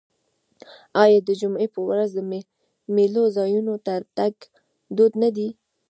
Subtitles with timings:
[1.03, 2.19] آیا د جمعې په ورځ د
[2.95, 4.35] میلو ځایونو ته تګ
[4.95, 5.47] دود نه دی؟